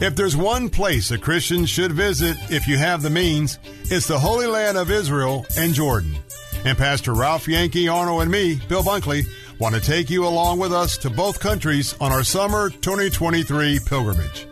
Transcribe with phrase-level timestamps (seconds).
[0.00, 4.18] If there's one place a Christian should visit if you have the means, it's the
[4.18, 6.16] Holy Land of Israel and Jordan.
[6.64, 9.24] And Pastor Ralph Yankee Arnold, and me, Bill Bunkley,
[9.60, 14.48] want to take you along with us to both countries on our summer 2023 pilgrimage.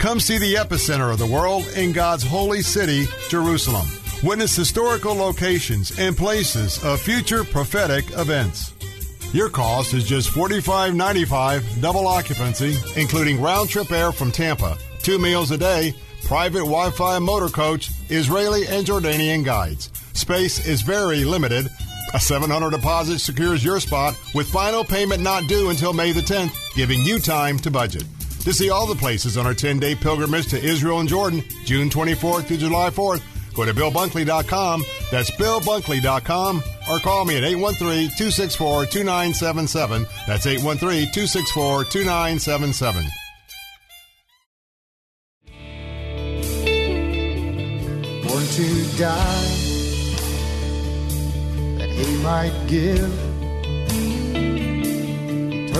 [0.00, 3.86] Come see the epicenter of the world in God's holy city, Jerusalem.
[4.24, 8.72] Witness historical locations and places of future prophetic events.
[9.32, 15.52] Your cost is just $45.95 double occupancy, including round trip air from Tampa, two meals
[15.52, 19.90] a day, private Wi Fi motor coach, Israeli and Jordanian guides.
[20.14, 21.68] Space is very limited.
[22.12, 26.74] A 700 deposit secures your spot with final payment not due until May the 10th,
[26.74, 28.04] giving you time to budget.
[28.40, 31.88] To see all the places on our 10 day pilgrimage to Israel and Jordan, June
[31.88, 33.22] 24th to July 4th,
[33.54, 34.84] go to BillBunkley.com.
[35.10, 40.06] That's BillBunkley.com or call me at 813 264 2977.
[40.26, 43.04] That's 813 264 2977.
[48.26, 49.56] Born to die,
[51.78, 53.12] that he might give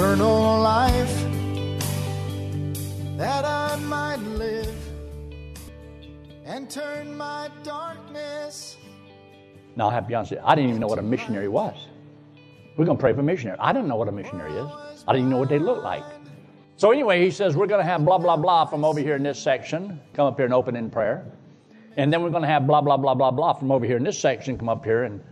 [0.00, 1.24] eternal life,
[6.60, 8.76] and turn my darkness.
[9.76, 11.88] Now, I have to be honest I didn't even know what a missionary was.
[12.76, 13.58] We're going to pray for missionary.
[13.58, 15.04] I didn't know what a missionary is.
[15.08, 16.04] I didn't even know what they look like.
[16.76, 19.22] So anyway, he says, we're going to have blah, blah, blah from over here in
[19.22, 20.00] this section.
[20.12, 21.24] Come up here and open in prayer.
[21.96, 24.04] And then we're going to have blah, blah, blah, blah, blah from over here in
[24.04, 24.58] this section.
[24.58, 25.22] Come up here and,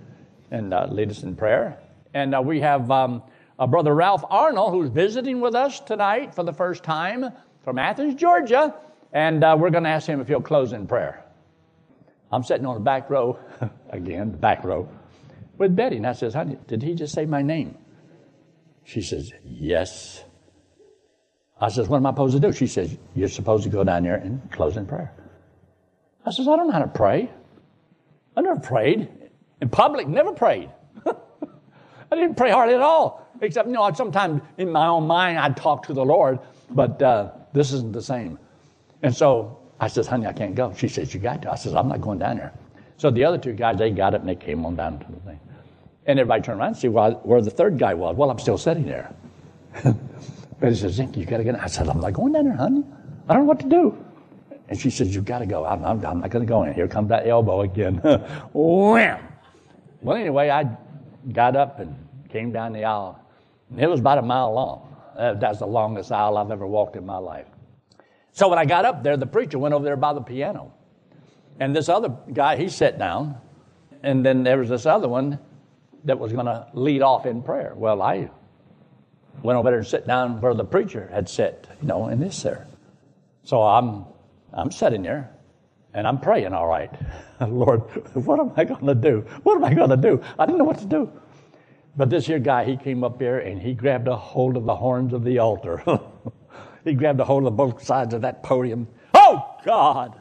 [0.50, 1.78] and uh, lead us in prayer.
[2.14, 3.22] And uh, we have um,
[3.68, 7.32] Brother Ralph Arnold, who's visiting with us tonight for the first time
[7.64, 8.74] from Athens, Georgia.
[9.12, 11.24] And uh, we're going to ask him if he'll close in prayer.
[12.30, 13.38] I'm sitting on the back row,
[13.90, 14.88] again, the back row,
[15.56, 15.96] with Betty.
[15.96, 17.76] And I says, honey, did he just say my name?
[18.84, 20.24] She says, yes.
[21.60, 22.52] I says, what am I supposed to do?
[22.52, 25.12] She says, you're supposed to go down there and close in prayer.
[26.24, 27.30] I says, I don't know how to pray.
[28.36, 29.08] I never prayed.
[29.60, 30.70] In public, never prayed.
[31.06, 33.26] I didn't pray hardly at all.
[33.40, 36.38] Except, you know, sometimes in my own mind, I'd talk to the Lord,
[36.70, 38.38] but uh, this isn't the same.
[39.02, 40.74] And so I says, honey, I can't go.
[40.74, 41.52] She says, you got to.
[41.52, 42.52] I says, I'm not going down there.
[42.96, 45.20] So the other two guys, they got up and they came on down to the
[45.20, 45.40] thing.
[46.06, 48.16] And everybody turned around and see where, where the third guy was.
[48.16, 49.14] Well, I'm still sitting there.
[50.60, 52.84] Betty says, Zink, you got to get I said, I'm not going down there, honey.
[53.28, 54.04] I don't know what to do.
[54.68, 55.64] And she says, you got to go.
[55.64, 56.74] I'm, I'm, I'm not going to go in.
[56.74, 57.96] Here comes that elbow again.
[58.52, 59.20] Wham!
[60.02, 60.76] Well, anyway, I
[61.32, 61.94] got up and
[62.28, 63.20] came down the aisle.
[63.70, 64.96] And it was about a mile long.
[65.16, 67.46] Uh, that's the longest aisle I've ever walked in my life.
[68.32, 70.72] So when I got up there, the preacher went over there by the piano.
[71.60, 73.40] And this other guy, he sat down.
[74.02, 75.38] And then there was this other one
[76.04, 77.72] that was going to lead off in prayer.
[77.74, 78.30] Well, I
[79.42, 82.42] went over there and sat down where the preacher had sat, you know, in this
[82.42, 82.68] there.
[83.42, 84.04] So I'm,
[84.52, 85.30] I'm sitting there
[85.94, 86.92] and I'm praying, all right.
[87.40, 87.80] Lord,
[88.14, 89.24] what am I going to do?
[89.42, 90.22] What am I going to do?
[90.38, 91.10] I didn't know what to do.
[91.96, 94.76] But this here guy, he came up here and he grabbed a hold of the
[94.76, 95.82] horns of the altar.
[96.88, 98.88] he grabbed a hold of both sides of that podium.
[99.14, 100.18] Oh, God!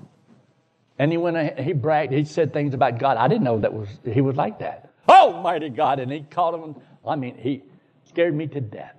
[0.99, 3.17] And he went, he bragged, he said things about God.
[3.17, 4.91] I didn't know that was, he was like that.
[5.07, 5.99] Oh, mighty God.
[5.99, 7.63] And he called him, I mean, he
[8.05, 8.95] scared me to death.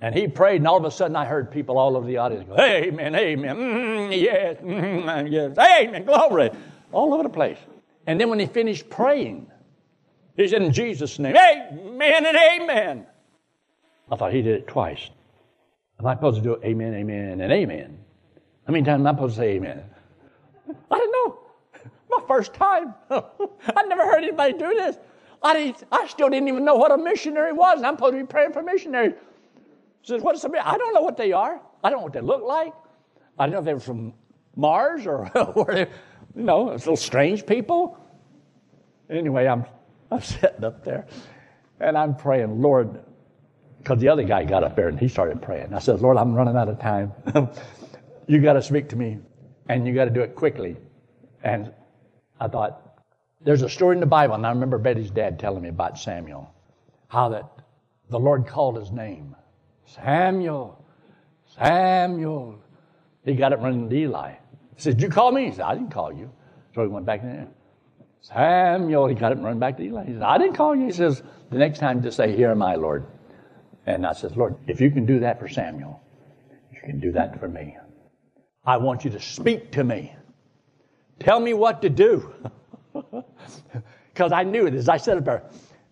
[0.00, 2.44] And he prayed, and all of a sudden I heard people all over the audience
[2.48, 6.50] go, Amen, Amen, mm, yes, mm, yes, Amen, glory,
[6.90, 7.58] all over the place.
[8.04, 9.48] And then when he finished praying,
[10.36, 13.06] he said, In Jesus' name, Amen and Amen.
[14.10, 15.08] I thought he did it twice.
[16.02, 17.96] Am I supposed to do Amen, Amen, and Amen?
[18.66, 19.84] How many times am I supposed to say Amen?
[20.90, 21.38] I didn't know.
[22.10, 22.92] My first time.
[23.10, 24.96] I never heard anybody do this.
[25.44, 28.26] I, didn't, I still didn't even know what a missionary was, I'm supposed to be
[28.26, 29.14] praying for missionaries.
[30.02, 31.60] Says, what is a I don't know what they are.
[31.84, 32.72] I don't know what they look like.
[33.38, 34.12] I don't know if they're from
[34.56, 35.86] Mars or, or you
[36.34, 37.96] know, little strange people.
[39.08, 39.64] Anyway, I'm,
[40.10, 41.06] I'm sitting up there
[41.78, 43.04] and I'm praying, Lord,
[43.82, 45.74] because the other guy got up there and he started praying.
[45.74, 47.12] I said, Lord, I'm running out of time.
[48.28, 49.18] you got to speak to me
[49.68, 50.76] and you got to do it quickly.
[51.42, 51.72] And
[52.38, 53.00] I thought,
[53.40, 56.54] there's a story in the Bible, and I remember Betty's dad telling me about Samuel,
[57.08, 57.50] how that
[58.08, 59.34] the Lord called his name.
[59.86, 60.84] Samuel,
[61.56, 62.62] Samuel.
[63.24, 64.32] He got it running to Eli.
[64.76, 65.46] He said, Did you call me?
[65.46, 66.30] He said, I didn't call you.
[66.74, 67.48] So he went back in there.
[68.20, 70.04] Samuel, he got it running back to Eli.
[70.04, 70.86] He said, I didn't call you.
[70.86, 73.06] He says, The next time just say, Here am I, Lord.
[73.86, 76.00] And I says, Lord, if you can do that for Samuel,
[76.72, 77.76] you can do that for me.
[78.64, 80.14] I want you to speak to me.
[81.18, 82.32] Tell me what to do.
[84.12, 85.42] Because I knew it as I said up there,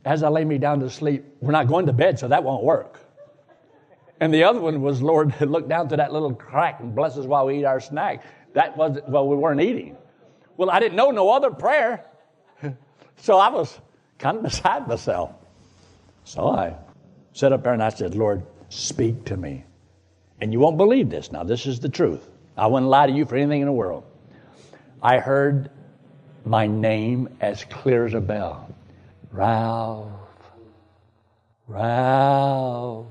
[0.04, 2.62] as I lay me down to sleep, we're not going to bed, so that won't
[2.62, 3.00] work.
[4.20, 7.24] And the other one was, Lord, look down to that little crack and bless us
[7.24, 8.22] while we eat our snack.
[8.52, 9.96] That was, well, we weren't eating.
[10.56, 12.04] Well, I didn't know no other prayer.
[13.22, 13.78] So I was
[14.18, 15.32] kind of beside myself.
[16.24, 16.74] So I
[17.32, 19.64] sat up there and I said, Lord, speak to me.
[20.40, 21.32] And you won't believe this.
[21.32, 22.28] Now, this is the truth.
[22.56, 24.04] I wouldn't lie to you for anything in the world.
[25.02, 25.70] I heard
[26.44, 28.74] my name as clear as a bell
[29.30, 30.10] Ralph,
[31.68, 33.06] Ralph.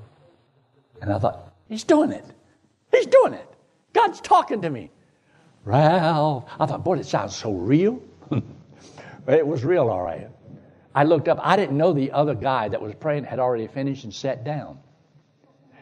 [1.00, 2.24] And I thought, He's doing it.
[2.90, 3.46] He's doing it.
[3.92, 4.90] God's talking to me.
[5.64, 6.44] Ralph.
[6.58, 8.02] I thought, boy, it sounds so real.
[9.28, 10.28] it was real, all right.
[10.94, 11.38] I looked up.
[11.40, 14.78] I didn't know the other guy that was praying had already finished and sat down.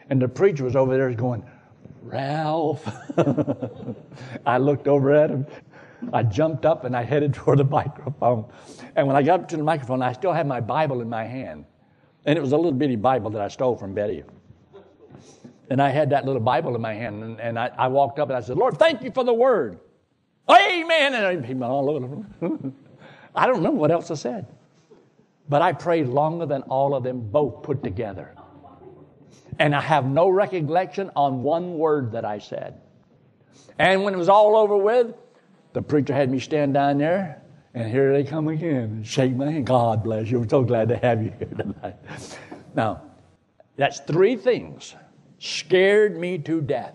[0.09, 1.43] And the preacher was over there going,
[2.01, 2.87] Ralph.
[4.45, 5.45] I looked over at him.
[6.13, 8.45] I jumped up and I headed toward the microphone.
[8.95, 11.23] And when I got up to the microphone, I still had my Bible in my
[11.23, 11.65] hand.
[12.25, 14.23] And it was a little bitty Bible that I stole from Betty.
[15.69, 17.23] And I had that little Bible in my hand.
[17.23, 19.79] And, and I, I, walked up and I said, Lord, thank you for the word.
[20.49, 21.13] Amen.
[21.13, 22.25] And I, all over.
[23.35, 24.47] I don't remember what else I said.
[25.49, 28.35] But I prayed longer than all of them both put together.
[29.57, 32.79] And I have no recollection on one word that I said.
[33.77, 35.13] And when it was all over with,
[35.73, 37.41] the preacher had me stand down there,
[37.73, 39.65] and here they come again and shake my hand.
[39.65, 40.39] God bless you.
[40.39, 41.95] We're so glad to have you here tonight.
[42.75, 43.01] Now,
[43.75, 44.95] that's three things
[45.39, 46.93] scared me to death.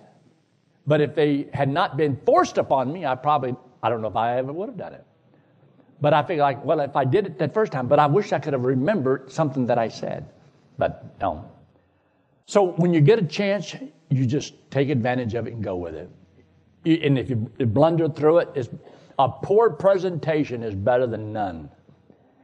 [0.87, 4.17] But if they had not been forced upon me, I probably, I don't know if
[4.17, 5.05] I ever would have done it.
[6.05, 8.35] But I figure like, well, if I did it that first time, but I wish
[8.35, 10.29] I could have remembered something that I said.
[10.77, 11.51] But no.
[12.45, 13.75] So when you get a chance,
[14.11, 16.11] you just take advantage of it and go with it.
[16.85, 18.69] And if you blunder through it,
[19.19, 21.71] a poor presentation is better than none.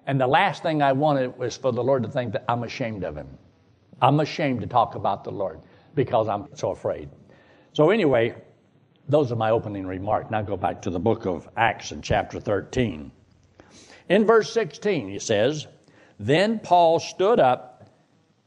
[0.06, 3.04] And the last thing I wanted was for the Lord to think that I'm ashamed
[3.04, 3.28] of him.
[4.00, 5.60] I'm ashamed to talk about the Lord
[5.94, 7.10] because I'm so afraid.
[7.74, 8.36] So, anyway,
[9.06, 10.30] those are my opening remarks.
[10.30, 13.12] Now go back to the book of Acts in chapter 13.
[14.10, 15.68] In verse 16, he says,
[16.18, 17.88] Then Paul stood up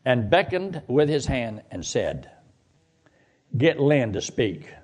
[0.03, 2.29] and beckoned with his hand and said,
[3.57, 4.69] Get Lynn to speak.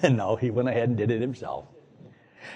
[0.00, 1.64] And no, he went ahead and did it himself.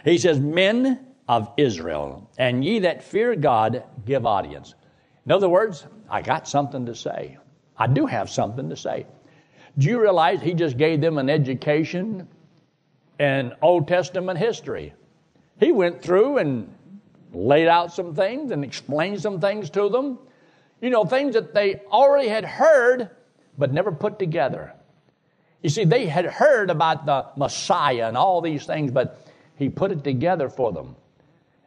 [0.04, 4.74] He says, Men of Israel, and ye that fear God, give audience.
[5.26, 7.38] In other words, I got something to say.
[7.76, 9.06] I do have something to say.
[9.76, 12.28] Do you realize he just gave them an education
[13.18, 14.94] in Old Testament history?
[15.58, 16.72] He went through and
[17.32, 20.18] laid out some things and explained some things to them.
[20.80, 23.10] You know, things that they already had heard
[23.58, 24.72] but never put together.
[25.62, 29.26] You see, they had heard about the Messiah and all these things, but
[29.56, 30.96] he put it together for them.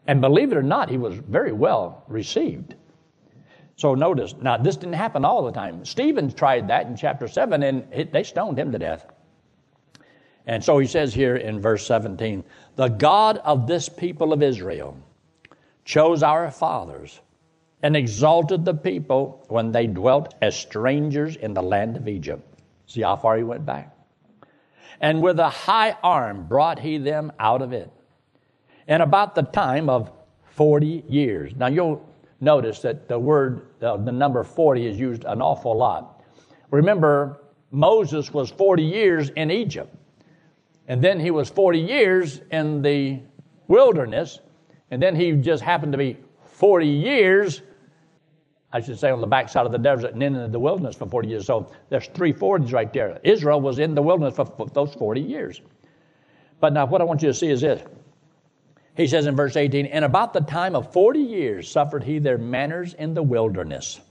[0.08, 2.76] And believe it or not, he was very well received.
[3.78, 5.84] So notice, now this didn't happen all the time.
[5.86, 9.06] Stephen tried that in chapter 7, and it, they stoned him to death.
[10.48, 12.44] And so he says here in verse 17
[12.76, 14.98] The God of this people of Israel
[15.86, 17.22] chose our fathers
[17.82, 22.44] and exalted the people when they dwelt as strangers in the land of Egypt.
[22.88, 23.96] See how far he went back?
[25.00, 27.92] And with a high arm brought he them out of it.
[28.88, 30.12] And about the time of
[30.56, 31.54] 40 years.
[31.56, 32.08] Now you'll
[32.40, 36.24] notice that the word, uh, the number 40 is used an awful lot.
[36.72, 37.42] Remember,
[37.72, 39.94] Moses was 40 years in Egypt.
[40.88, 43.20] And then he was 40 years in the
[43.68, 44.39] wilderness.
[44.92, 47.62] And then he just happened to be 40 years
[48.75, 51.06] I should say, on the backside of the desert and then in the wilderness for
[51.08, 51.46] 40 years.
[51.46, 53.22] So there's three forties right there.
[53.24, 55.62] Israel was in the wilderness for, for those 40 years.
[56.60, 57.82] But now, what I want you to see is this.
[58.98, 62.38] He says in verse 18, And about the time of 40 years suffered he their
[62.38, 64.01] manners in the wilderness.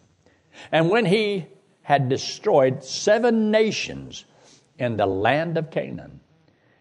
[0.72, 1.44] And when he
[1.82, 4.24] had destroyed seven nations
[4.78, 6.20] in the land of Canaan,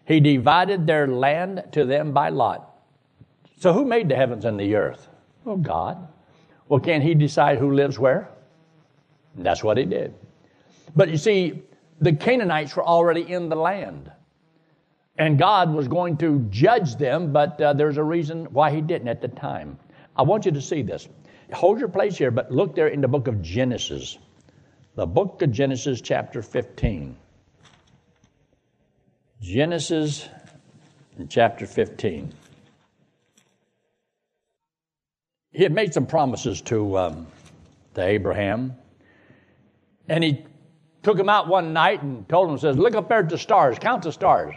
[0.06, 2.73] he divided their land to them by lot.
[3.56, 5.08] So, who made the heavens and the earth?
[5.44, 6.08] Well, God.
[6.68, 8.28] Well, can't he decide who lives where?
[9.36, 10.14] And that's what he did.
[10.96, 11.62] But you see,
[12.00, 14.10] the Canaanites were already in the land.
[15.16, 19.08] And God was going to judge them, but uh, there's a reason why he didn't
[19.08, 19.78] at the time.
[20.16, 21.08] I want you to see this.
[21.52, 24.18] Hold your place here, but look there in the book of Genesis.
[24.96, 27.16] The book of Genesis, chapter 15.
[29.40, 30.28] Genesis,
[31.28, 32.32] chapter 15.
[35.54, 37.26] He had made some promises to, um,
[37.94, 38.74] to Abraham.
[40.08, 40.44] And he
[41.02, 43.78] took him out one night and told him, says, look up there at the stars,
[43.78, 44.54] count the stars.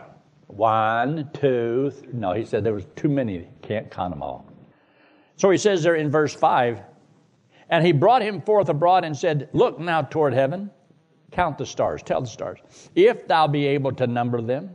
[0.48, 2.10] One, two, three.
[2.14, 4.50] no, he said there was too many, can't count them all.
[5.36, 6.82] So he says there in verse 5,
[7.70, 10.72] and he brought him forth abroad and said, Look now toward heaven,
[11.32, 12.60] Count the stars, tell the stars.
[12.96, 14.72] If thou be able to number them.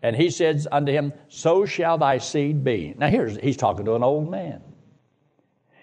[0.00, 2.94] And he says unto him, So shall thy seed be.
[2.96, 4.62] Now here's he's talking to an old man.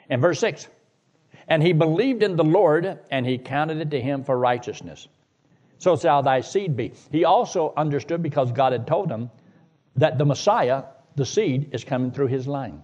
[0.10, 0.68] In verse 6,
[1.48, 5.08] and he believed in the Lord, and he counted it to him for righteousness.
[5.78, 6.94] So shall thy seed be.
[7.12, 9.30] He also understood because God had told him
[9.96, 10.84] that the Messiah,
[11.16, 12.82] the seed, is coming through his line.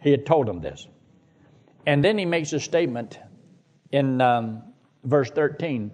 [0.00, 0.88] He had told him this.
[1.86, 3.18] And then he makes a statement
[3.92, 4.62] in um,
[5.04, 5.90] verse 13.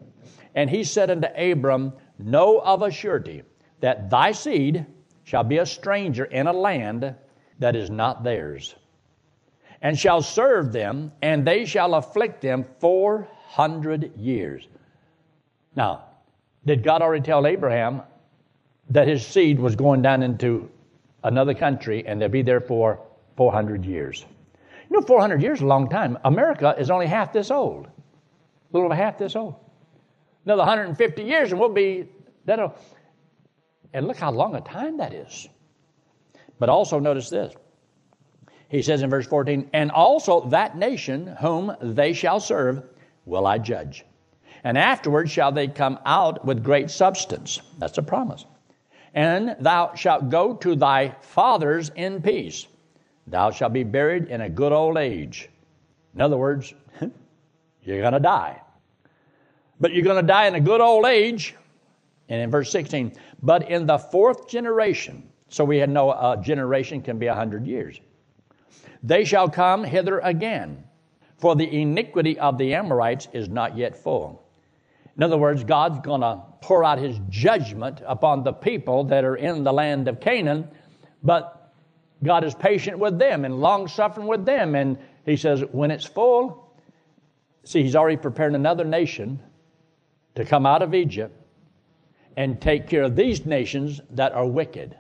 [0.54, 3.42] And he said unto Abram, Know of a surety
[3.80, 4.86] that thy seed
[5.24, 7.14] shall be a stranger in a land
[7.58, 8.74] that is not theirs,
[9.82, 14.68] and shall serve them, and they shall afflict them four hundred years.
[15.74, 16.04] Now,
[16.66, 18.02] did God already tell Abraham
[18.90, 20.70] that his seed was going down into
[21.24, 23.00] another country and they'll be there for
[23.36, 24.24] 400 years?
[24.88, 26.18] You know, 400 years is a long time.
[26.24, 27.90] America is only half this old, a
[28.72, 29.54] little over half this old.
[30.44, 32.08] Another 150 years and we'll be,
[32.44, 32.74] that'll,
[33.92, 35.48] and look how long a time that is.
[36.58, 37.54] But also notice this.
[38.70, 42.84] He says in verse 14, and also that nation whom they shall serve
[43.26, 44.04] will I judge.
[44.62, 47.60] And afterward shall they come out with great substance.
[47.78, 48.44] That's a promise.
[49.12, 52.68] And thou shalt go to thy fathers in peace.
[53.26, 55.48] Thou shalt be buried in a good old age.
[56.14, 56.72] In other words,
[57.82, 58.60] you're going to die.
[59.80, 61.56] But you're going to die in a good old age.
[62.28, 66.36] And in verse 16, but in the fourth generation, so we had know a uh,
[66.36, 68.00] generation can be a hundred years,
[69.02, 70.84] they shall come hither again,
[71.38, 74.42] for the iniquity of the Amorites is not yet full.
[75.16, 79.36] In other words, God's going to pour out his judgment upon the people that are
[79.36, 80.68] in the land of Canaan,
[81.22, 81.72] but
[82.22, 84.74] God is patient with them and long suffering with them.
[84.74, 86.70] And he says, when it's full,
[87.64, 89.40] see, he's already preparing another nation
[90.34, 91.36] to come out of Egypt
[92.36, 94.96] and take care of these nations that are wicked.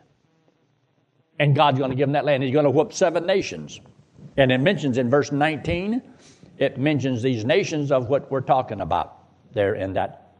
[1.38, 2.42] And God's going to give them that land.
[2.42, 3.80] He's going to whoop seven nations.
[4.36, 6.02] And it mentions in verse 19,
[6.58, 9.18] it mentions these nations of what we're talking about
[9.52, 10.34] there in that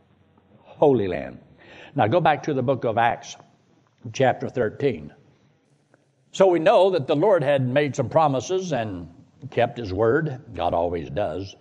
[0.58, 1.38] Holy Land.
[1.94, 3.36] Now go back to the book of Acts,
[4.12, 5.12] chapter 13.
[6.32, 9.08] So we know that the Lord had made some promises and
[9.50, 10.40] kept his word.
[10.54, 11.56] God always does.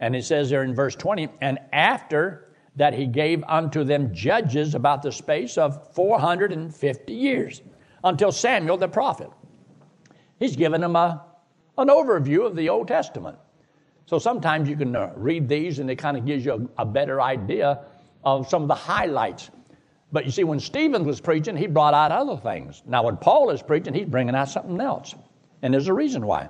[0.00, 4.74] And it says there in verse 20, and after that he gave unto them judges
[4.74, 7.62] about the space of 450 years
[8.04, 9.30] until Samuel the prophet.
[10.38, 11.24] He's given them a,
[11.78, 13.38] an overview of the Old Testament.
[14.06, 16.86] So sometimes you can uh, read these and it kind of gives you a, a
[16.86, 17.80] better idea
[18.24, 19.50] of some of the highlights.
[20.12, 22.82] But you see, when Stephen was preaching, he brought out other things.
[22.86, 25.14] Now, when Paul is preaching, he's bringing out something else.
[25.62, 26.48] And there's a reason why.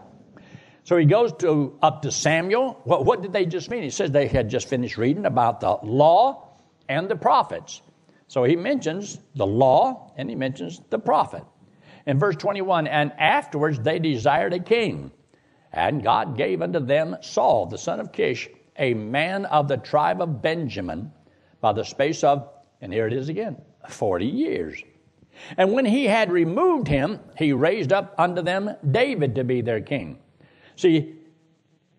[0.84, 2.80] So he goes to up to Samuel.
[2.84, 3.82] What, what did they just mean?
[3.82, 6.50] He says they had just finished reading about the law
[6.88, 7.82] and the prophets.
[8.28, 11.42] So he mentions the law and he mentions the prophet.
[12.06, 15.10] In verse 21, and afterwards they desired a king.
[15.72, 18.48] And God gave unto them Saul, the son of Kish,
[18.78, 21.12] a man of the tribe of Benjamin,
[21.60, 22.48] by the space of,
[22.80, 24.82] and here it is again, 40 years.
[25.56, 29.80] And when he had removed him, he raised up unto them David to be their
[29.80, 30.18] king.
[30.76, 31.16] See,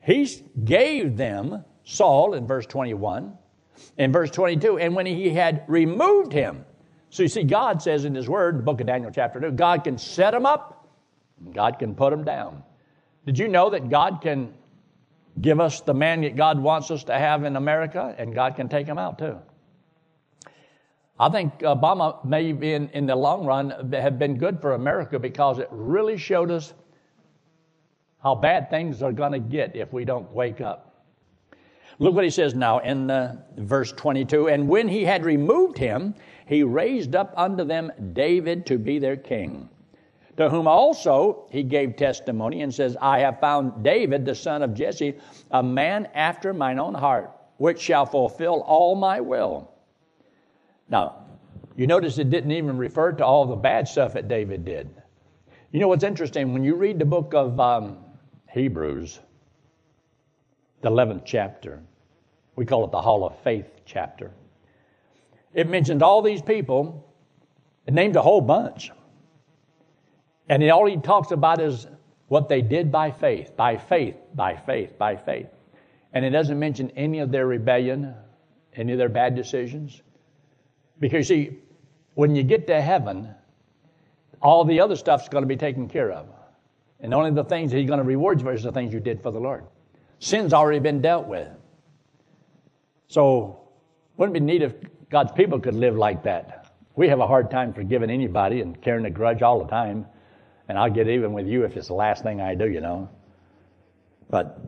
[0.02, 0.28] he
[0.64, 3.38] gave them Saul in verse 21,
[3.98, 6.66] in verse 22, and when he had removed him,
[7.10, 9.52] so you see, God says in His Word, in the book of Daniel, chapter 2,
[9.52, 10.88] God can set them up,
[11.54, 12.64] God can put them down.
[13.26, 14.54] Did you know that God can
[15.40, 18.70] give us the man that God wants us to have in America, and God can
[18.70, 19.38] take him out too?
[21.20, 25.58] I think Obama may, in, in the long run, have been good for America because
[25.58, 26.74] it really showed us
[28.22, 31.06] how bad things are going to get if we don't wake up.
[32.00, 36.14] Look what he says now in uh, verse 22 And when he had removed him,
[36.48, 39.70] he raised up unto them David to be their king
[40.38, 44.74] to whom also he gave testimony and says, I have found David, the son of
[44.74, 45.16] Jesse,
[45.52, 49.72] a man after mine own heart, which shall fulfill all my will.
[50.90, 51.26] Now,
[51.76, 54.90] you notice it didn't even refer to all the bad stuff that David did.
[55.72, 56.54] You know what's interesting?
[56.54, 57.98] When you read the book of um,
[58.50, 59.20] Hebrews,
[60.82, 61.82] the 11th chapter,
[62.56, 64.32] we call it the Hall of Faith chapter,
[65.58, 67.12] it mentions all these people,
[67.88, 68.92] it named a whole bunch.
[70.48, 71.88] And all he talks about is
[72.28, 75.48] what they did by faith, by faith, by faith, by faith.
[76.14, 78.14] And it doesn't mention any of their rebellion,
[78.76, 80.04] any of their bad decisions.
[81.00, 81.58] Because, see,
[82.14, 83.34] when you get to heaven,
[84.42, 86.28] all the other stuff's going to be taken care of.
[87.00, 89.00] And only the things that he's going to reward you for is the things you
[89.00, 89.66] did for the Lord.
[90.20, 91.50] Sin's already been dealt with.
[93.08, 93.68] So
[94.18, 94.74] Wouldn't it be neat if
[95.10, 96.74] God's people could live like that?
[96.96, 100.06] We have a hard time forgiving anybody and carrying a grudge all the time.
[100.68, 103.10] And I'll get even with you if it's the last thing I do, you know.
[104.30, 104.60] But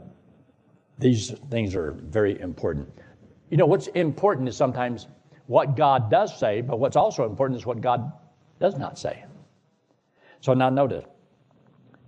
[0.97, 2.89] these things are very important.
[3.49, 5.07] You know, what's important is sometimes
[5.47, 8.11] what God does say, but what's also important is what God
[8.59, 9.25] does not say.
[10.41, 11.05] So now notice,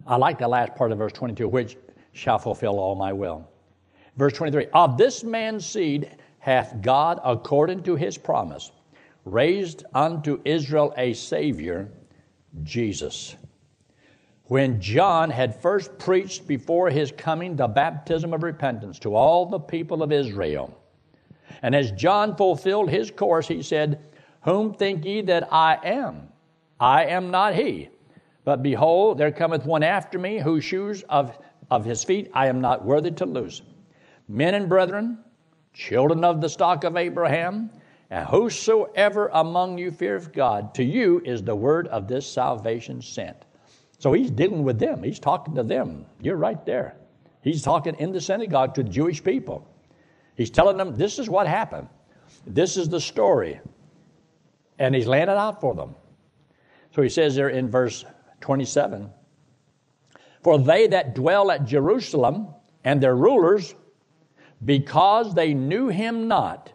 [0.07, 1.77] I like the last part of verse 22, which
[2.13, 3.49] shall fulfill all my will.
[4.15, 8.71] Verse 23 Of this man's seed hath God, according to his promise,
[9.25, 11.91] raised unto Israel a Savior,
[12.63, 13.35] Jesus.
[14.45, 19.59] When John had first preached before his coming the baptism of repentance to all the
[19.59, 20.75] people of Israel,
[21.61, 23.99] and as John fulfilled his course, he said,
[24.41, 26.29] Whom think ye that I am?
[26.79, 27.89] I am not he.
[28.43, 31.37] But behold, there cometh one after me, whose shoes of,
[31.69, 33.61] of his feet I am not worthy to loose.
[34.27, 35.19] Men and brethren,
[35.73, 37.69] children of the stock of Abraham,
[38.09, 43.37] and whosoever among you feareth God, to you is the word of this salvation sent.
[43.99, 45.03] So he's dealing with them.
[45.03, 46.05] He's talking to them.
[46.19, 46.95] You're right there.
[47.41, 49.67] He's talking in the synagogue to the Jewish people.
[50.35, 51.87] He's telling them this is what happened.
[52.45, 53.61] This is the story.
[54.79, 55.95] And he's laying it out for them.
[56.95, 58.03] So he says there in verse
[58.41, 59.09] 27
[60.43, 62.47] For they that dwell at Jerusalem
[62.83, 63.75] and their rulers,
[64.63, 66.71] because they knew him not,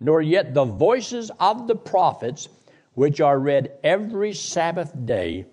[0.00, 2.48] nor yet the voices of the prophets,
[2.94, 5.46] which are read every Sabbath day,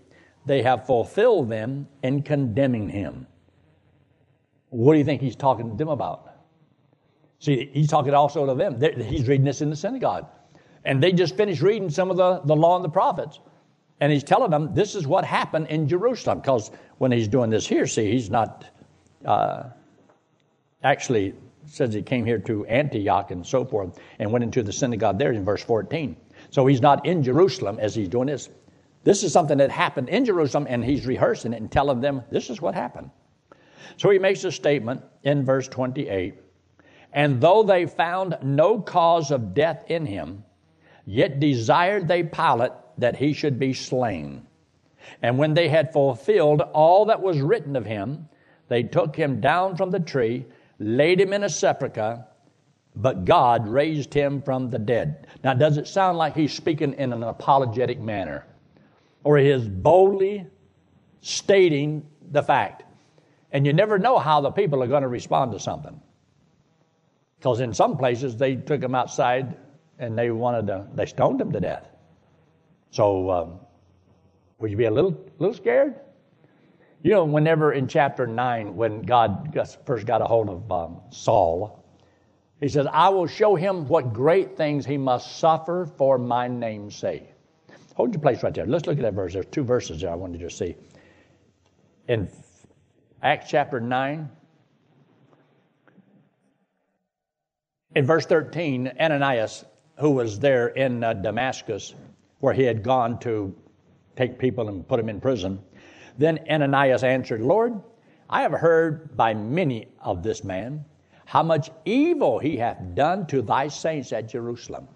[0.46, 3.28] they have fulfilled them in condemning him.
[4.70, 6.32] What do you think he's talking to them about?
[7.40, 8.80] See, he's talking also to them.
[9.02, 10.28] He's reading this in the synagogue.
[10.86, 13.40] And they just finished reading some of the, the law and the prophets.
[14.00, 16.40] And he's telling them this is what happened in Jerusalem.
[16.40, 18.66] Because when he's doing this here, see, he's not
[19.26, 19.64] uh,
[20.84, 21.34] actually
[21.72, 25.32] says he came here to Antioch and so forth and went into the synagogue there
[25.32, 26.16] in verse 14.
[26.50, 28.50] So he's not in Jerusalem as he's doing this.
[29.04, 32.50] This is something that happened in Jerusalem and he's rehearsing it and telling them this
[32.50, 33.10] is what happened.
[33.98, 36.36] So he makes a statement in verse 28
[37.14, 40.44] And though they found no cause of death in him,
[41.06, 44.46] yet desired they Pilate that he should be slain.
[45.22, 48.30] And when they had fulfilled all that was written of him,
[48.68, 50.46] they took him down from the tree,
[50.82, 52.26] laid him in a sepulchre,
[52.96, 55.28] but God raised him from the dead.
[55.44, 58.46] Now, does it sound like he's speaking in an apologetic manner?
[59.24, 60.48] Or he is boldly
[61.22, 62.84] stating the fact?
[63.52, 66.02] And you never know how the people are going to respond to something.
[67.38, 69.58] Because in some places they took him outside
[70.00, 71.88] and they wanted to, they stoned him to death.
[72.90, 73.60] So, um,
[74.60, 75.96] would you be a little, little scared?
[77.04, 81.84] You know, whenever in chapter 9, when God first got a hold of um, Saul,
[82.60, 86.96] he says, I will show him what great things he must suffer for my name's
[86.96, 87.28] sake.
[87.96, 88.68] Hold your place right there.
[88.68, 89.34] Let's look at that verse.
[89.34, 90.76] There's two verses there I wanted you to see.
[92.08, 92.30] In
[93.24, 94.30] Acts chapter 9,
[97.96, 99.66] in verse 13, Ananias,
[99.98, 101.96] who was there in uh, Damascus,
[102.40, 103.56] where he had gone to
[104.16, 105.60] take people and put them in prison.
[106.18, 107.82] Then Ananias answered, Lord,
[108.30, 110.86] I have heard by many of this man
[111.26, 114.88] how much evil he hath done to thy saints at Jerusalem.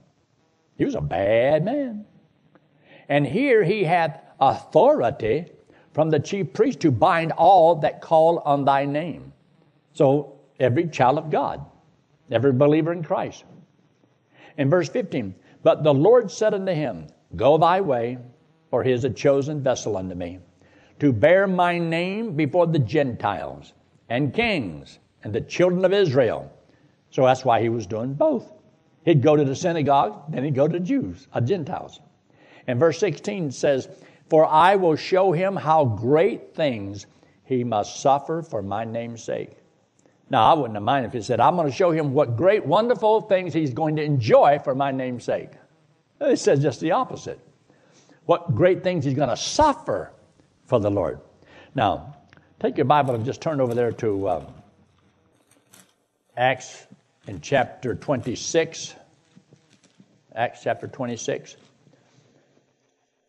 [0.78, 2.06] He was a bad man.
[3.08, 5.45] And here he hath authority
[5.93, 9.32] from the chief priest to bind all that call on thy name.
[9.93, 11.65] So every child of God,
[12.32, 13.45] every believer in Christ.
[14.58, 18.17] In verse 15, but the Lord said unto him, Go thy way,
[18.69, 20.39] for he is a chosen vessel unto me,
[20.99, 23.73] to bear my name before the Gentiles
[24.10, 26.51] and kings and the children of Israel.
[27.10, 28.51] So that's why he was doing both.
[29.03, 31.99] He'd go to the synagogue, then he'd go to Jews, uh, Gentiles.
[32.67, 33.88] And verse 16 says,
[34.29, 37.05] For I will show him how great things
[37.43, 39.51] he must suffer for my name's sake.
[40.29, 42.65] Now, I wouldn't have minded if he said, I'm going to show him what great,
[42.65, 45.51] wonderful things he's going to enjoy for my name's sake.
[46.19, 47.39] It says just the opposite.
[48.25, 50.12] What great things he's going to suffer
[50.65, 51.19] for the Lord.
[51.73, 52.15] Now,
[52.60, 54.47] take your Bible and just turn over there to um,
[56.38, 56.86] Acts
[57.28, 58.95] in chapter 26.
[60.36, 61.56] Acts chapter 26.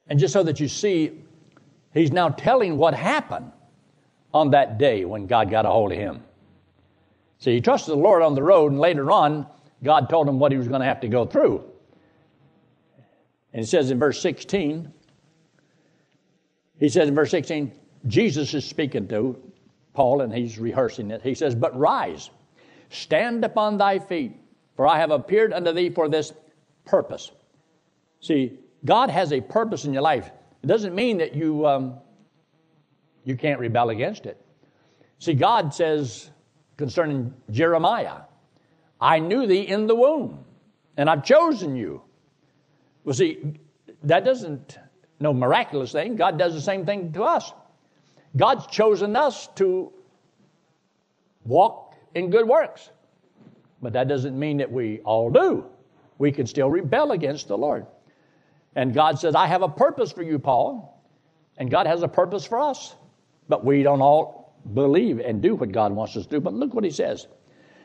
[0.08, 1.12] And just so that you see,
[1.94, 3.52] he's now telling what happened
[4.32, 6.22] on that day when God got a hold of him.
[7.38, 9.46] See, he trusted the Lord on the road, and later on,
[9.82, 11.64] God told him what he was going to have to go through.
[13.52, 14.92] And it says in verse 16,
[16.78, 17.72] he says in verse 16,
[18.06, 19.40] Jesus is speaking to
[19.94, 21.22] Paul and he's rehearsing it.
[21.22, 22.30] He says, But rise,
[22.90, 24.32] stand upon thy feet,
[24.76, 26.32] For I have appeared unto thee for this
[26.84, 27.32] purpose.
[28.20, 30.30] See, God has a purpose in your life.
[30.62, 31.94] It doesn't mean that you, um,
[33.24, 34.40] you can't rebel against it.
[35.18, 36.30] See, God says
[36.76, 38.20] concerning Jeremiah,
[39.00, 40.44] I knew thee in the womb,
[40.96, 42.02] and I've chosen you.
[43.04, 43.58] Well, see,
[44.02, 44.78] that doesn't
[45.20, 46.16] no miraculous thing.
[46.16, 47.52] God does the same thing to us.
[48.36, 49.92] God's chosen us to
[51.44, 52.90] walk in good works.
[53.80, 55.64] But that doesn't mean that we all do.
[56.18, 57.86] We can still rebel against the Lord.
[58.74, 61.02] And God says, I have a purpose for you, Paul.
[61.56, 62.94] And God has a purpose for us.
[63.48, 66.40] But we don't all believe and do what God wants us to do.
[66.40, 67.26] But look what he says.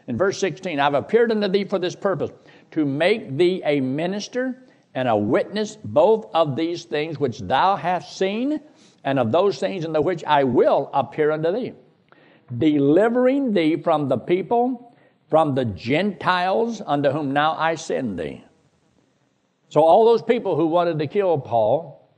[0.07, 2.31] In verse 16, I've appeared unto thee for this purpose,
[2.71, 4.63] to make thee a minister
[4.93, 8.59] and a witness both of these things which thou hast seen
[9.03, 11.73] and of those things in the which I will appear unto thee,
[12.57, 14.95] delivering thee from the people,
[15.29, 18.43] from the Gentiles unto whom now I send thee.
[19.69, 22.09] So, all those people who wanted to kill Paul,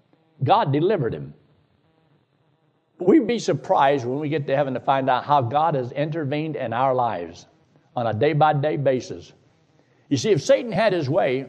[0.43, 1.35] God delivered him.
[2.97, 6.55] We'd be surprised when we get to heaven to find out how God has intervened
[6.55, 7.45] in our lives
[7.95, 9.33] on a day by day basis.
[10.09, 11.47] You see, if Satan had his way,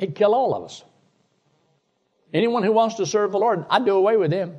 [0.00, 0.82] he'd kill all of us.
[2.32, 4.56] Anyone who wants to serve the Lord, I'd do away with him.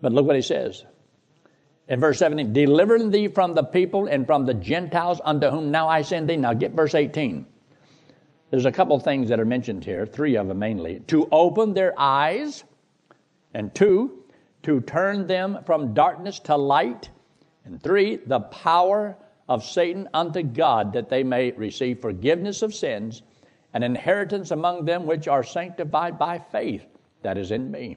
[0.00, 0.84] But look what he says.
[1.88, 5.88] In verse 17, delivering thee from the people and from the Gentiles unto whom now
[5.88, 6.36] I send thee.
[6.36, 7.46] Now get verse 18.
[8.50, 11.00] There's a couple things that are mentioned here, three of them mainly.
[11.08, 12.64] To open their eyes,
[13.54, 14.24] and two,
[14.64, 17.10] to turn them from darkness to light,
[17.64, 19.16] and three, the power
[19.48, 23.22] of Satan unto God, that they may receive forgiveness of sins
[23.74, 26.84] an inheritance among them which are sanctified by faith
[27.22, 27.96] that is in me.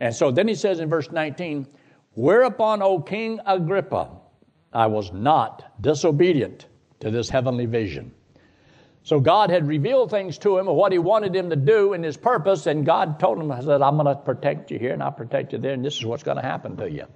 [0.00, 1.66] And so then he says in verse 19,
[2.14, 4.10] Whereupon, O King Agrippa,
[4.72, 6.66] I was not disobedient
[7.00, 8.12] to this heavenly vision.
[9.02, 12.04] So God had revealed things to him of what he wanted him to do and
[12.04, 15.02] his purpose, and God told him, I said, I'm going to protect you here and
[15.02, 17.06] I'll protect you there, and this is what's going to happen to you.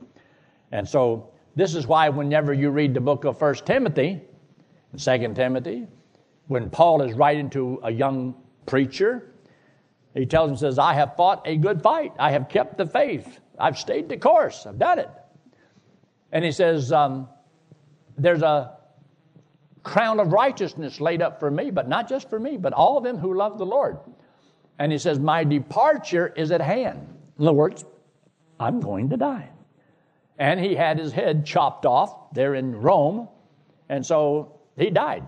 [0.72, 4.20] And so this is why whenever you read the book of First Timothy
[4.92, 5.86] and Second Timothy,
[6.46, 8.34] when Paul is writing to a young
[8.66, 9.30] preacher,
[10.14, 12.12] he tells him, says, I have fought a good fight.
[12.18, 13.40] I have kept the faith.
[13.58, 14.66] I've stayed the course.
[14.66, 15.10] I've done it.
[16.30, 17.28] And he says, um,
[18.16, 18.76] there's a
[19.82, 23.04] crown of righteousness laid up for me, but not just for me, but all of
[23.04, 23.98] them who love the Lord.
[24.78, 27.06] And he says, My departure is at hand.
[27.38, 27.84] In other words,
[28.58, 29.50] I'm going to die.
[30.38, 33.28] And he had his head chopped off there in Rome,
[33.88, 35.24] and so he died.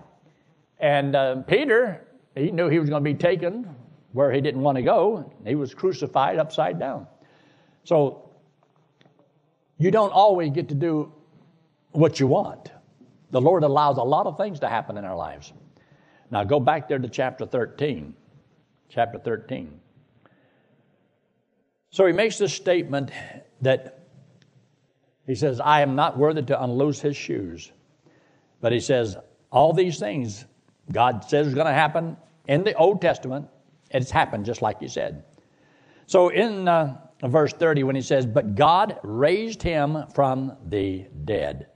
[0.79, 3.75] And uh, Peter, he knew he was going to be taken
[4.11, 5.31] where he didn't want to go.
[5.45, 7.07] He was crucified upside down.
[7.83, 8.29] So
[9.77, 11.11] you don't always get to do
[11.91, 12.71] what you want.
[13.31, 15.51] The Lord allows a lot of things to happen in our lives.
[16.31, 18.13] Now go back there to chapter 13.
[18.89, 19.79] Chapter 13.
[21.89, 23.11] So he makes this statement
[23.61, 24.07] that
[25.25, 27.71] he says, I am not worthy to unloose his shoes.
[28.61, 29.17] But he says,
[29.51, 30.45] all these things
[30.91, 33.47] God says it's going to happen in the Old Testament.
[33.91, 35.23] It's happened just like He said.
[36.05, 41.67] So in uh, verse 30, when He says, But God raised him from the dead.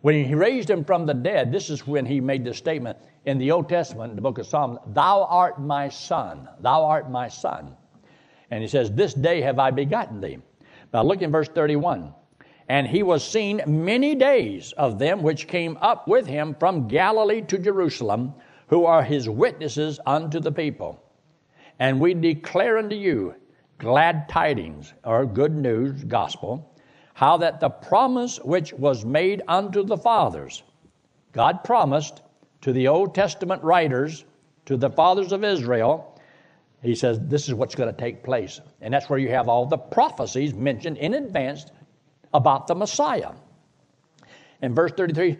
[0.00, 3.38] When He raised him from the dead, this is when He made the statement in
[3.38, 7.28] the Old Testament, in the book of Psalms, Thou art my son, thou art my
[7.28, 7.76] son.
[8.50, 10.38] And He says, This day have I begotten thee.
[10.92, 12.12] Now look in verse 31.
[12.68, 17.42] And he was seen many days of them which came up with him from Galilee
[17.42, 18.34] to Jerusalem,
[18.68, 21.02] who are his witnesses unto the people.
[21.78, 23.34] And we declare unto you
[23.78, 26.72] glad tidings, or good news, gospel,
[27.14, 30.62] how that the promise which was made unto the fathers,
[31.32, 32.22] God promised
[32.60, 34.24] to the Old Testament writers,
[34.66, 36.20] to the fathers of Israel,
[36.80, 38.60] he says this is what's going to take place.
[38.80, 41.66] And that's where you have all the prophecies mentioned in advance
[42.32, 43.32] about the Messiah.
[44.60, 45.38] In verse 33,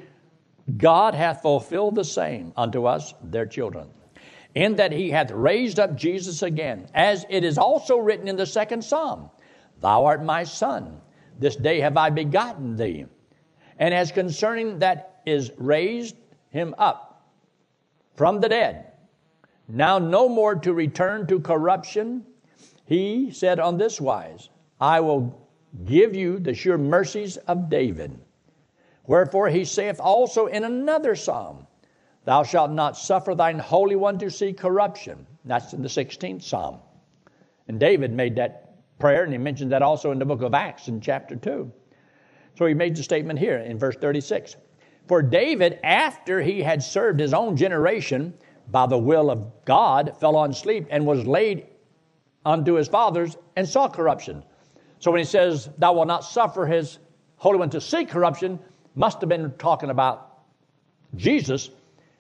[0.77, 3.89] God hath fulfilled the same unto us, their children,
[4.55, 8.47] in that he hath raised up Jesus again, as it is also written in the
[8.47, 9.31] second psalm
[9.81, 11.01] Thou art my son,
[11.39, 13.07] this day have I begotten thee.
[13.79, 16.15] And as concerning that is raised
[16.51, 17.29] him up
[18.15, 18.93] from the dead,
[19.67, 22.25] now no more to return to corruption,
[22.85, 24.51] he said on this wise,
[24.81, 25.42] I will
[25.85, 28.19] give you the sure mercies of David.
[29.07, 31.67] Wherefore he saith also in another psalm,
[32.25, 35.27] Thou shalt not suffer thine Holy One to see corruption.
[35.45, 36.79] That's in the 16th psalm.
[37.67, 40.87] And David made that prayer, and he mentioned that also in the book of Acts
[40.87, 41.73] in chapter 2.
[42.55, 44.57] So he made the statement here in verse 36
[45.09, 48.35] For David, after he had served his own generation
[48.69, 51.67] by the will of God, fell on sleep and was laid
[52.45, 54.45] unto his fathers and saw corruption.
[55.03, 56.99] So when he says, Thou wilt not suffer his
[57.37, 58.61] Holy One to see corruption,
[58.95, 60.39] must have been talking about
[61.17, 61.71] Jesus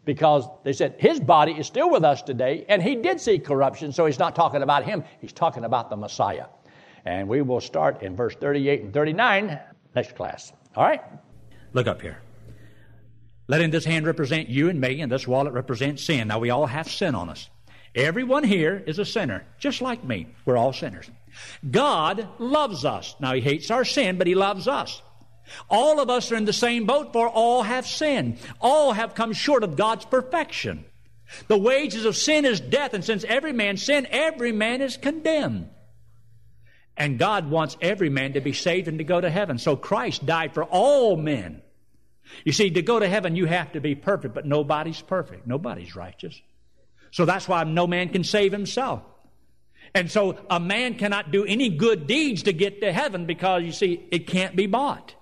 [0.04, 3.92] because they said his body is still with us today and he did see corruption,
[3.92, 6.46] so he's not talking about him, he's talking about the Messiah.
[7.04, 9.60] And we will start in verse 38 and 39
[9.94, 10.52] next class.
[10.74, 11.02] All right?
[11.74, 12.18] Look up here.
[13.46, 16.28] Letting this hand represent you and me, and this wallet represents sin.
[16.28, 17.48] Now, we all have sin on us.
[17.94, 20.26] Everyone here is a sinner, just like me.
[20.44, 21.10] We're all sinners.
[21.68, 23.14] God loves us.
[23.20, 25.02] Now, He hates our sin, but He loves us.
[25.68, 28.38] All of us are in the same boat, for all have sinned.
[28.60, 30.84] All have come short of God's perfection.
[31.48, 35.68] The wages of sin is death, and since every man sinned, every man is condemned.
[36.96, 39.58] And God wants every man to be saved and to go to heaven.
[39.58, 41.62] So Christ died for all men.
[42.44, 45.46] You see, to go to heaven, you have to be perfect, but nobody's perfect.
[45.46, 46.40] Nobody's righteous.
[47.10, 49.02] So that's why no man can save himself.
[49.94, 53.72] And so a man cannot do any good deeds to get to heaven because, you
[53.72, 55.14] see, it can't be bought.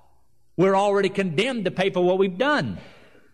[0.56, 2.78] We're already condemned to pay for what we've done.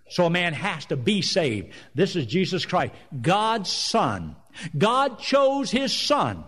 [0.08, 1.72] So a man has to be saved.
[1.94, 4.36] This is Jesus Christ, God's Son.
[4.76, 6.44] God chose His Son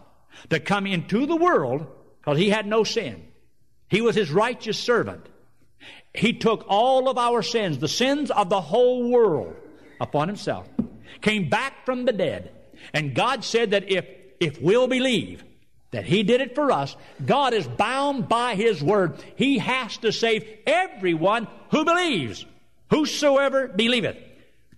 [0.51, 1.87] to come into the world
[2.20, 3.22] because He had no sin.
[3.88, 5.27] He was His righteous servant.
[6.14, 9.55] He took all of our sins, the sins of the whole world,
[10.01, 10.68] upon Himself
[11.20, 12.51] came back from the dead.
[12.92, 14.07] And God said that if,
[14.40, 15.44] if we'll believe
[15.90, 19.22] that He did it for us, God is bound by His word.
[19.37, 22.44] He has to save everyone who believes.
[22.90, 24.16] Whosoever believeth.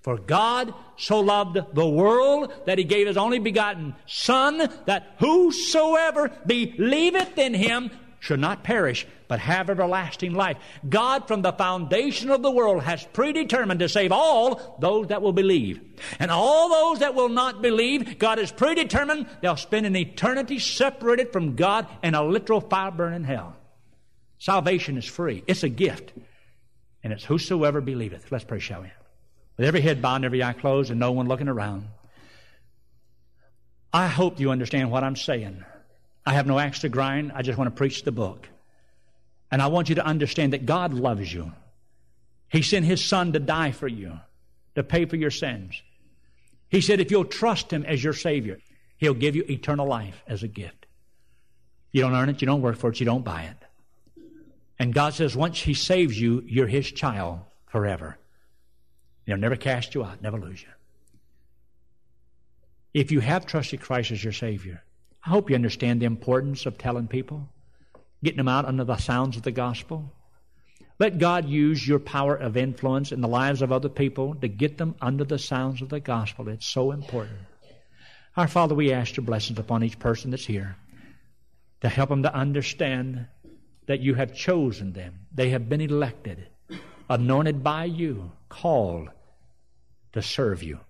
[0.02, 6.30] For God so loved the world that He gave His only begotten Son, that whosoever
[6.46, 10.56] believeth in Him should not perish, but have everlasting life.
[10.88, 15.32] God, from the foundation of the world, has predetermined to save all those that will
[15.32, 15.80] believe.
[16.18, 21.32] And all those that will not believe, God has predetermined they'll spend an eternity separated
[21.32, 23.56] from God in a literal fire burning hell.
[24.38, 26.12] Salvation is free, it's a gift.
[27.04, 28.32] And it's whosoever believeth.
[28.32, 28.90] Let's pray, shall we?
[29.56, 31.86] With every head bowed and every eye closed and no one looking around.
[33.92, 35.64] I hope you understand what I'm saying.
[36.26, 37.30] I have no axe to grind.
[37.32, 38.48] I just want to preach the book.
[39.50, 41.52] And I want you to understand that God loves you.
[42.48, 44.18] He sent His Son to die for you,
[44.74, 45.80] to pay for your sins.
[46.68, 48.58] He said, if you'll trust Him as your Savior,
[48.96, 50.86] He'll give you eternal life as a gift.
[51.90, 53.56] You don't earn it, you don't work for it, you don't buy it.
[54.78, 58.16] And God says, once He saves you, you're His child forever.
[59.26, 60.68] He'll never cast you out, never lose you.
[62.92, 64.82] If you have trusted Christ as your Savior,
[65.24, 67.48] I hope you understand the importance of telling people,
[68.22, 70.12] getting them out under the sounds of the gospel.
[70.98, 74.76] Let God use your power of influence in the lives of other people to get
[74.76, 76.48] them under the sounds of the gospel.
[76.48, 77.38] It's so important.
[78.36, 80.76] Our Father, we ask your blessings upon each person that's here
[81.80, 83.26] to help them to understand
[83.86, 85.26] that you have chosen them.
[85.34, 86.46] They have been elected,
[87.08, 89.08] anointed by you, called
[90.12, 90.80] to serve you.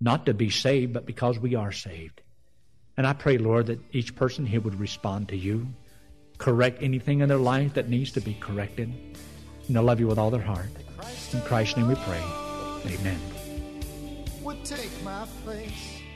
[0.00, 2.20] Not to be saved, but because we are saved.
[2.96, 5.68] And I pray, Lord, that each person here would respond to you,
[6.44, 8.92] correct anything in their life that needs to be corrected,
[9.66, 10.68] and they'll love you with all their heart.
[11.32, 12.22] In Christ's name we pray.
[12.84, 13.18] Amen.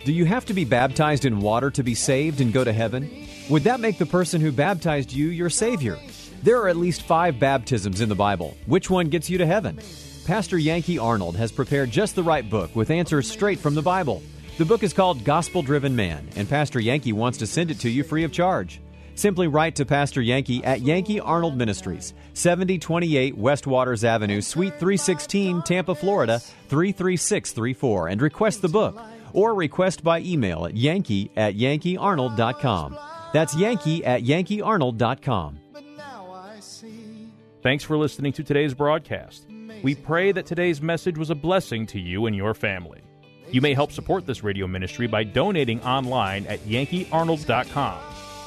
[0.04, 3.26] Do you have to be baptized in water to be saved and go to heaven?
[3.48, 5.98] Would that make the person who baptized you your Savior?
[6.42, 8.54] There are at least five baptisms in the Bible.
[8.66, 9.80] Which one gets you to heaven?
[10.26, 14.22] Pastor Yankee Arnold has prepared just the right book with answers straight from the Bible.
[14.58, 17.88] The book is called Gospel Driven Man, and Pastor Yankee wants to send it to
[17.88, 18.78] you free of charge.
[19.18, 25.62] Simply write to Pastor Yankee at Yankee Arnold Ministries, 7028 West Waters Avenue, Suite 316,
[25.62, 28.96] Tampa, Florida 33634, and request the book.
[29.32, 32.96] Or request by email at yankee at yankeearnold.com.
[33.32, 35.58] That's yankee at yankeearnold.com.
[37.60, 39.48] Thanks for listening to today's broadcast.
[39.82, 43.00] We pray that today's message was a blessing to you and your family.
[43.50, 47.98] You may help support this radio ministry by donating online at yankeearnold.com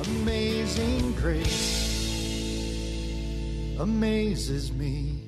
[0.00, 1.90] Amazing grace
[3.78, 5.19] amazes me.